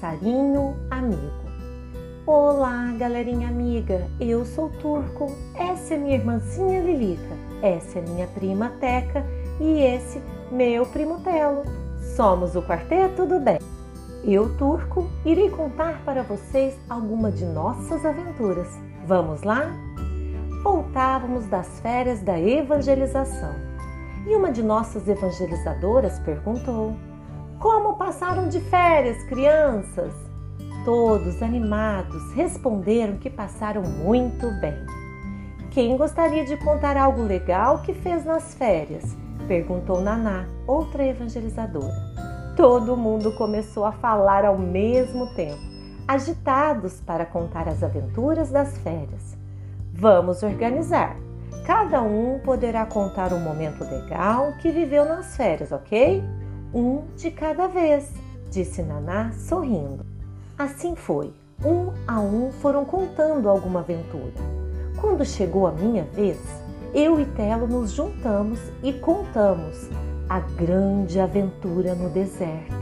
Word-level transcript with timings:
passarinho 0.00 0.76
amigo. 0.90 1.44
Olá, 2.26 2.90
galerinha 2.98 3.48
amiga. 3.48 4.08
Eu 4.18 4.46
sou 4.46 4.70
Turco. 4.80 5.26
Essa 5.54 5.92
é 5.92 5.98
minha 5.98 6.14
irmãzinha 6.14 6.80
Lilica. 6.80 7.36
Essa 7.60 7.98
é 7.98 8.02
minha 8.02 8.26
prima 8.28 8.70
Teca 8.80 9.22
e 9.60 9.82
esse 9.82 10.22
meu 10.50 10.86
primo 10.86 11.20
Telo. 11.20 11.64
Somos 12.16 12.56
o 12.56 12.62
quarteto 12.62 13.26
do 13.26 13.38
bem. 13.38 13.58
Eu, 14.24 14.56
Turco, 14.56 15.06
irei 15.22 15.50
contar 15.50 16.02
para 16.02 16.22
vocês 16.22 16.74
alguma 16.88 17.30
de 17.30 17.44
nossas 17.44 18.02
aventuras. 18.06 18.68
Vamos 19.06 19.42
lá? 19.42 19.70
Voltávamos 20.62 21.44
das 21.46 21.78
férias 21.80 22.22
da 22.22 22.40
evangelização 22.40 23.54
e 24.26 24.34
uma 24.34 24.50
de 24.50 24.62
nossas 24.62 25.06
evangelizadoras 25.06 26.18
perguntou: 26.20 26.96
Como 27.60 27.92
passaram 27.92 28.48
de 28.48 28.58
férias, 28.58 29.22
crianças? 29.24 30.14
Todos 30.82 31.42
animados 31.42 32.32
responderam 32.32 33.18
que 33.18 33.28
passaram 33.28 33.82
muito 33.82 34.50
bem. 34.62 34.78
Quem 35.70 35.94
gostaria 35.94 36.42
de 36.46 36.56
contar 36.56 36.96
algo 36.96 37.22
legal 37.22 37.82
que 37.82 37.92
fez 37.92 38.24
nas 38.24 38.54
férias? 38.54 39.14
perguntou 39.46 40.00
Naná, 40.00 40.46
outra 40.66 41.04
evangelizadora. 41.04 41.92
Todo 42.56 42.96
mundo 42.96 43.30
começou 43.32 43.84
a 43.84 43.92
falar 43.92 44.46
ao 44.46 44.56
mesmo 44.56 45.26
tempo, 45.34 45.60
agitados 46.08 47.02
para 47.02 47.26
contar 47.26 47.68
as 47.68 47.82
aventuras 47.82 48.50
das 48.50 48.78
férias. 48.78 49.36
Vamos 49.92 50.42
organizar. 50.42 51.14
Cada 51.66 52.00
um 52.00 52.38
poderá 52.38 52.86
contar 52.86 53.34
um 53.34 53.40
momento 53.40 53.84
legal 53.84 54.54
que 54.62 54.70
viveu 54.70 55.04
nas 55.04 55.36
férias, 55.36 55.70
ok? 55.70 56.24
Um 56.72 57.02
de 57.16 57.32
cada 57.32 57.66
vez, 57.66 58.12
disse 58.48 58.80
Naná 58.82 59.32
sorrindo. 59.32 60.06
Assim 60.56 60.94
foi. 60.94 61.32
Um 61.64 61.92
a 62.06 62.20
um 62.20 62.52
foram 62.52 62.84
contando 62.84 63.48
alguma 63.48 63.80
aventura. 63.80 64.32
Quando 65.00 65.24
chegou 65.24 65.66
a 65.66 65.72
minha 65.72 66.04
vez, 66.04 66.38
eu 66.94 67.20
e 67.20 67.24
Telo 67.24 67.66
nos 67.66 67.90
juntamos 67.90 68.60
e 68.82 68.92
contamos 68.92 69.88
a 70.28 70.38
grande 70.38 71.18
aventura 71.18 71.94
no 71.94 72.08
deserto. 72.08 72.74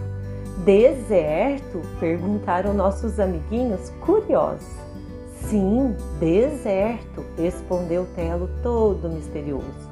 Deserto? 0.65 1.81
perguntaram 1.99 2.75
nossos 2.75 3.19
amiguinhos 3.19 3.91
curiosos. 4.05 4.69
Sim, 5.49 5.97
deserto, 6.21 7.25
respondeu 7.39 8.07
Telo 8.15 8.51
todo 8.63 9.09
misterioso. 9.09 9.89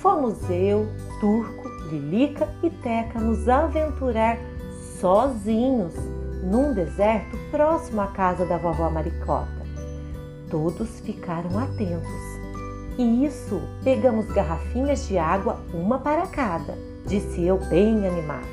Fomos 0.00 0.38
eu, 0.50 0.86
Turco, 1.20 1.61
Lilica 1.92 2.48
e 2.62 2.70
Teca 2.70 3.20
nos 3.20 3.48
aventurar 3.48 4.38
sozinhos 4.98 5.94
num 6.42 6.72
deserto 6.72 7.36
próximo 7.50 8.00
à 8.00 8.06
casa 8.08 8.46
da 8.46 8.56
vovó 8.56 8.90
Maricota. 8.90 9.62
Todos 10.50 11.00
ficaram 11.00 11.58
atentos 11.58 12.42
e 12.98 13.24
isso, 13.24 13.60
pegamos 13.82 14.26
garrafinhas 14.26 15.06
de 15.06 15.16
água, 15.16 15.60
uma 15.72 15.98
para 15.98 16.26
cada, 16.26 16.76
disse 17.06 17.42
eu 17.42 17.58
bem 17.68 18.06
animado. 18.06 18.48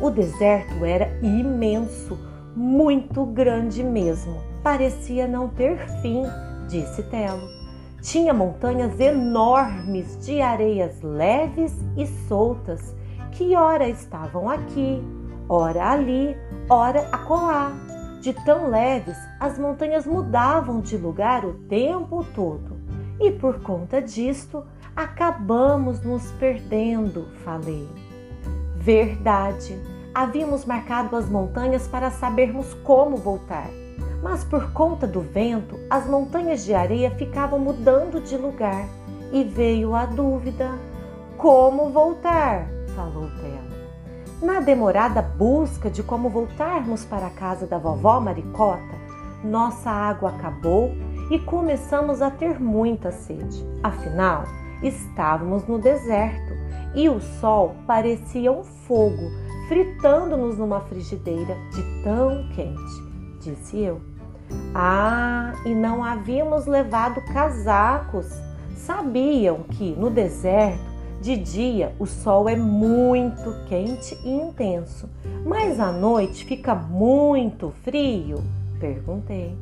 O 0.00 0.10
deserto 0.10 0.84
era 0.84 1.16
imenso, 1.22 2.18
muito 2.56 3.24
grande 3.26 3.82
mesmo. 3.82 4.40
Parecia 4.62 5.28
não 5.28 5.48
ter 5.48 5.78
fim, 6.00 6.24
disse 6.68 7.02
Telo. 7.04 7.57
Tinha 8.00 8.32
montanhas 8.32 8.98
enormes 9.00 10.24
de 10.24 10.40
areias 10.40 11.02
leves 11.02 11.74
e 11.96 12.06
soltas, 12.28 12.94
que 13.32 13.56
ora 13.56 13.88
estavam 13.88 14.48
aqui, 14.48 15.02
ora 15.48 15.92
ali, 15.92 16.36
ora 16.68 17.08
acolá. 17.12 17.72
De 18.20 18.32
tão 18.32 18.68
leves, 18.68 19.16
as 19.38 19.58
montanhas 19.58 20.06
mudavam 20.06 20.80
de 20.80 20.96
lugar 20.96 21.44
o 21.44 21.54
tempo 21.68 22.24
todo 22.34 22.78
e 23.20 23.30
por 23.32 23.60
conta 23.60 24.00
disto 24.00 24.64
acabamos 24.94 26.02
nos 26.02 26.30
perdendo, 26.32 27.26
falei. 27.44 27.88
Verdade, 28.76 29.80
havíamos 30.14 30.64
marcado 30.64 31.16
as 31.16 31.28
montanhas 31.28 31.86
para 31.86 32.10
sabermos 32.10 32.74
como 32.82 33.16
voltar, 33.16 33.68
mas 34.22 34.44
por 34.44 34.72
conta 34.72 35.06
do 35.06 35.20
vento 35.20 35.78
as 35.88 36.06
montanhas 36.06 36.64
de 36.64 36.74
areia 36.74 37.10
ficavam 37.12 37.58
mudando 37.58 38.20
de 38.20 38.36
lugar 38.36 38.86
e 39.32 39.44
veio 39.44 39.94
a 39.94 40.06
dúvida: 40.06 40.70
como 41.36 41.90
voltar? 41.90 42.66
falou 42.94 43.28
Tela. 43.40 43.68
Na 44.42 44.60
demorada 44.60 45.20
busca 45.20 45.90
de 45.90 46.02
como 46.02 46.28
voltarmos 46.28 47.04
para 47.04 47.26
a 47.26 47.30
casa 47.30 47.66
da 47.66 47.78
vovó 47.78 48.20
Maricota, 48.20 48.98
nossa 49.42 49.90
água 49.90 50.30
acabou 50.30 50.92
e 51.30 51.38
começamos 51.38 52.22
a 52.22 52.30
ter 52.30 52.60
muita 52.60 53.10
sede. 53.10 53.64
Afinal, 53.82 54.44
estávamos 54.82 55.66
no 55.66 55.78
deserto 55.78 56.54
e 56.94 57.08
o 57.08 57.20
sol 57.20 57.74
parecia 57.86 58.50
um 58.50 58.64
fogo 58.64 59.30
fritando-nos 59.68 60.56
numa 60.56 60.80
frigideira 60.80 61.54
de 61.72 62.02
tão 62.02 62.48
quente, 62.54 63.07
disse 63.40 63.78
eu. 63.78 64.00
Ah, 64.74 65.52
e 65.64 65.74
não 65.74 66.02
havíamos 66.02 66.66
levado 66.66 67.20
casacos. 67.32 68.26
Sabiam 68.76 69.64
que 69.64 69.94
no 69.96 70.08
deserto, 70.08 70.88
de 71.20 71.36
dia, 71.36 71.94
o 71.98 72.06
sol 72.06 72.48
é 72.48 72.54
muito 72.54 73.52
quente 73.66 74.16
e 74.24 74.30
intenso, 74.30 75.08
mas 75.44 75.80
à 75.80 75.90
noite 75.90 76.44
fica 76.44 76.74
muito 76.76 77.72
frio? 77.82 78.42
Perguntei. 78.78 79.58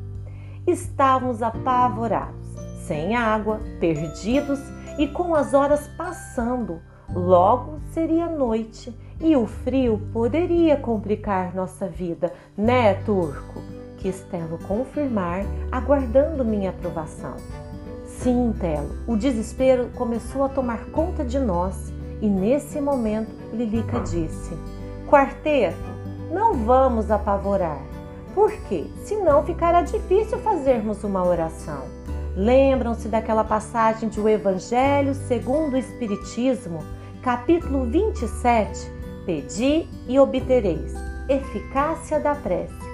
Estávamos 0.67 1.41
apavorados, 1.41 2.45
sem 2.85 3.15
água, 3.15 3.59
perdidos 3.79 4.59
e 4.99 5.07
com 5.07 5.33
as 5.33 5.55
horas 5.55 5.87
passando. 5.97 6.79
Logo 7.11 7.79
seria 7.91 8.29
noite 8.29 8.95
e 9.19 9.35
o 9.35 9.47
frio 9.47 9.99
poderia 10.13 10.77
complicar 10.77 11.55
nossa 11.55 11.87
vida, 11.87 12.31
né, 12.55 12.93
Turco? 13.03 13.66
Quis 14.07 14.21
Telo 14.31 14.57
confirmar, 14.65 15.43
aguardando 15.69 16.45
minha 16.45 16.69
aprovação. 16.69 17.35
Sim, 18.05 18.55
Telo, 18.57 18.95
o 19.05 19.17
desespero 19.17 19.89
começou 19.95 20.45
a 20.45 20.49
tomar 20.49 20.85
conta 20.91 21.25
de 21.25 21.37
nós 21.37 21.91
e 22.21 22.29
nesse 22.29 22.79
momento 22.79 23.29
Lilica 23.51 23.99
disse: 23.99 24.57
Quarteto, 25.09 25.75
não 26.31 26.53
vamos 26.53 27.11
apavorar. 27.11 27.81
Porque 28.33 28.85
senão 29.03 29.43
ficará 29.43 29.81
difícil 29.81 30.37
fazermos 30.37 31.03
uma 31.03 31.25
oração. 31.25 31.83
Lembram-se 32.33 33.09
daquela 33.09 33.43
passagem 33.43 34.07
de 34.07 34.21
O 34.21 34.29
Evangelho 34.29 35.13
segundo 35.13 35.73
o 35.73 35.77
Espiritismo, 35.77 36.79
capítulo 37.21 37.83
27, 37.83 38.89
Pedi 39.25 39.85
e 40.07 40.17
obtereis, 40.17 40.93
eficácia 41.27 42.21
da 42.21 42.33
prece, 42.33 42.86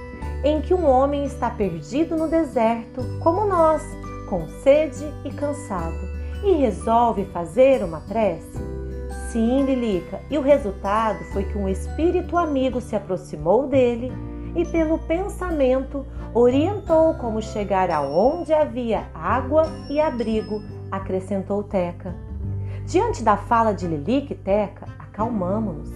em 0.44 0.62
que 0.62 0.74
um 0.74 0.86
homem 0.86 1.24
está 1.24 1.50
perdido 1.50 2.18
no 2.18 2.28
deserto, 2.28 3.02
como 3.22 3.46
nós, 3.46 3.82
com 4.30 4.48
sede 4.62 5.06
e 5.24 5.32
cansado, 5.32 5.96
e 6.44 6.52
resolve 6.54 7.26
fazer 7.26 7.84
uma 7.84 8.02
prece? 8.02 8.60
Sim, 9.30 9.64
Lilica, 9.64 10.20
e 10.30 10.38
o 10.38 10.42
resultado 10.42 11.24
foi 11.32 11.44
que 11.46 11.58
um 11.58 11.70
espírito 11.70 12.38
amigo 12.38 12.82
se 12.82 12.96
aproximou 12.96 13.68
dele 13.68 14.12
e, 14.56 14.66
pelo 14.66 15.00
pensamento, 15.00 16.06
orientou 16.34 17.14
como 17.16 17.42
chegar 17.42 17.90
aonde 17.90 18.54
havia 18.54 19.08
água 19.14 19.64
e 19.90 20.00
abrigo, 20.00 20.62
acrescentou 20.92 21.64
Teca. 21.64 22.14
Diante 22.86 23.24
da 23.24 23.38
fala 23.38 23.74
de 23.74 23.88
Lilique 23.88 24.34
e 24.34 24.38
Teca, 24.38 24.88
acalmamo-nos 25.00 25.90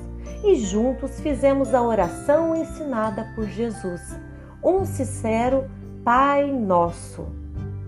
e 0.43 0.55
juntos 0.55 1.19
fizemos 1.19 1.73
a 1.73 1.81
oração 1.81 2.55
ensinada 2.55 3.27
por 3.35 3.45
Jesus, 3.45 4.17
um 4.63 4.85
sincero 4.85 5.65
Pai 6.03 6.51
Nosso. 6.51 7.27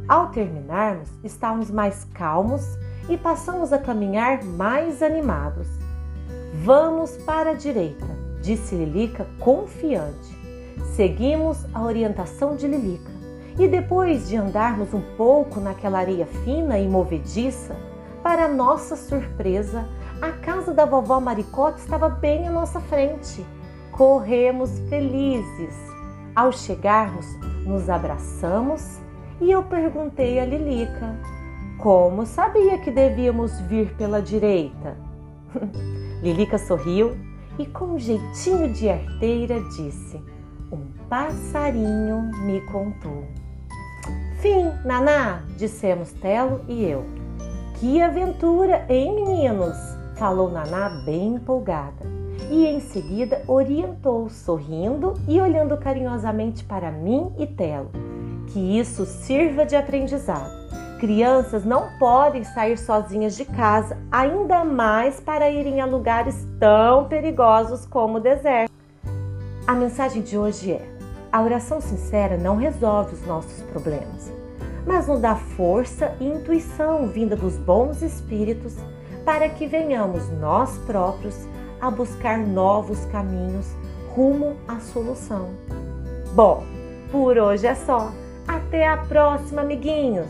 Ao 0.08 0.28
terminarmos, 0.30 1.10
estávamos 1.24 1.70
mais 1.72 2.04
calmos 2.14 2.64
e 3.08 3.18
passamos 3.18 3.72
a 3.74 3.78
caminhar 3.78 4.44
mais 4.44 5.02
animados. 5.02 5.68
Vamos 6.64 7.16
para 7.18 7.52
a 7.52 7.54
direita, 7.54 8.06
disse 8.42 8.76
Lilica 8.76 9.28
confiante. 9.40 10.38
Seguimos 10.96 11.58
a 11.74 11.84
orientação 11.84 12.56
de 12.56 12.68
Lilica 12.68 13.12
e 13.58 13.68
depois 13.68 14.28
de 14.28 14.38
andarmos 14.38 14.94
um 14.94 15.02
pouco 15.16 15.60
naquela 15.60 16.00
areia 16.00 16.26
fina 16.26 16.80
e 16.80 16.88
movediça, 16.88 17.76
para 18.24 18.48
nossa 18.48 18.96
surpresa, 18.96 19.88
a 20.22 20.32
casa 20.32 20.74
da 20.74 20.86
vovó 20.86 21.20
Maricota 21.20 21.80
estava 21.80 22.10
bem 22.10 22.48
à 22.48 22.52
nossa 22.52 22.80
frente. 22.82 23.46
Corremos 23.92 24.78
felizes. 24.90 25.99
Ao 26.36 26.52
chegarmos, 26.52 27.26
nos 27.66 27.90
abraçamos 27.90 29.00
e 29.42 29.52
eu 29.52 29.64
perguntei 29.64 30.40
a 30.40 30.46
Lilica 30.46 31.20
como 31.78 32.26
sabia 32.26 32.78
que 32.78 32.92
devíamos 32.92 33.60
vir 33.62 33.96
pela 33.96 34.22
direita. 34.22 34.98
Lilica 36.22 36.58
sorriu 36.58 37.18
e, 37.58 37.66
com 37.66 37.94
um 37.94 38.00
jeitinho 38.00 38.72
de 38.72 38.90
arteira, 38.90 39.62
disse: 39.76 40.22
um 40.72 40.86
passarinho 41.10 42.32
me 42.44 42.62
contou. 42.62 43.26
Fim, 44.40 44.72
Naná, 44.86 45.44
dissemos 45.58 46.12
Telo 46.14 46.62
e 46.68 46.86
eu. 46.86 47.06
Que 47.76 48.02
aventura, 48.02 48.86
hein, 48.90 49.16
meninos? 49.16 49.78
falou 50.16 50.52
Naná 50.52 50.90
bem 51.06 51.36
empolgada. 51.36 52.19
E 52.50 52.66
em 52.66 52.80
seguida 52.80 53.44
orientou, 53.48 54.28
sorrindo 54.28 55.14
e 55.28 55.40
olhando 55.40 55.78
carinhosamente 55.78 56.64
para 56.64 56.92
mim 56.92 57.32
e 57.38 57.46
Telo. 57.46 57.92
Que 58.48 58.80
isso 58.80 59.06
sirva 59.06 59.66
de 59.66 59.76
aprendizado. 59.76 60.50
Crianças 61.00 61.64
não 61.64 61.98
podem 62.00 62.44
sair 62.44 62.78
sozinhas 62.78 63.38
de 63.38 63.46
casa, 63.46 63.98
ainda 64.12 64.66
mais 64.66 65.20
para 65.20 65.50
irem 65.50 65.80
a 65.80 65.86
lugares 65.86 66.48
tão 66.60 67.08
perigosos 67.08 67.86
como 67.86 68.18
o 68.18 68.20
deserto. 68.20 68.74
A 69.68 69.74
mensagem 69.74 70.24
de 70.24 70.36
hoje 70.36 70.72
é: 70.72 70.82
a 71.32 71.44
oração 71.44 71.80
sincera 71.80 72.36
não 72.36 72.58
resolve 72.58 73.14
os 73.14 73.26
nossos 73.28 73.62
problemas, 73.72 74.34
mas 74.88 75.08
nos 75.08 75.22
dá 75.22 75.36
força 75.36 76.16
e 76.20 76.26
intuição 76.26 77.08
vinda 77.08 77.36
dos 77.36 77.56
bons 77.56 78.02
espíritos 78.02 78.76
para 79.24 79.48
que 79.48 79.68
venhamos 79.68 80.28
nós 80.40 80.76
próprios 80.80 81.48
a 81.82 81.90
buscar 81.90 82.38
novos 82.38 83.06
caminhos 83.06 83.66
rumo 84.16 84.58
à 84.68 84.80
solução. 84.80 85.50
Bom, 86.34 86.64
por 87.12 87.38
hoje 87.38 87.68
é 87.68 87.76
só. 87.76 88.12
Até 88.48 88.88
a 88.88 88.98
próxima, 88.98 89.62
amiguinhos! 89.62 90.28